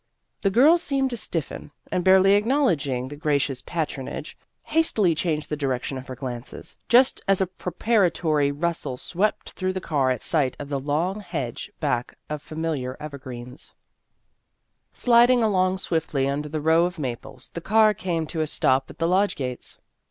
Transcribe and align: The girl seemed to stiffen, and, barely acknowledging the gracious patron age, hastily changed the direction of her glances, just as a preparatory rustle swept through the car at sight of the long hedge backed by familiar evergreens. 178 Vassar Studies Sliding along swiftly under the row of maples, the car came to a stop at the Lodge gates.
The 0.41 0.49
girl 0.49 0.79
seemed 0.79 1.11
to 1.11 1.15
stiffen, 1.15 1.69
and, 1.91 2.03
barely 2.03 2.33
acknowledging 2.33 3.07
the 3.09 3.15
gracious 3.15 3.61
patron 3.61 4.07
age, 4.07 4.35
hastily 4.63 5.13
changed 5.13 5.47
the 5.47 5.55
direction 5.55 5.95
of 5.95 6.07
her 6.07 6.15
glances, 6.15 6.75
just 6.89 7.21
as 7.27 7.39
a 7.39 7.45
preparatory 7.45 8.51
rustle 8.51 8.97
swept 8.97 9.51
through 9.51 9.73
the 9.73 9.79
car 9.79 10.09
at 10.09 10.23
sight 10.23 10.55
of 10.57 10.69
the 10.69 10.79
long 10.79 11.19
hedge 11.19 11.71
backed 11.79 12.15
by 12.27 12.39
familiar 12.39 12.97
evergreens. 12.99 13.75
178 14.89 14.89
Vassar 14.89 14.95
Studies 14.95 15.03
Sliding 15.03 15.43
along 15.43 15.77
swiftly 15.77 16.27
under 16.27 16.49
the 16.49 16.67
row 16.67 16.85
of 16.85 16.97
maples, 16.97 17.51
the 17.51 17.61
car 17.61 17.93
came 17.93 18.25
to 18.25 18.41
a 18.41 18.47
stop 18.47 18.89
at 18.89 18.97
the 18.97 19.07
Lodge 19.07 19.35
gates. 19.35 19.77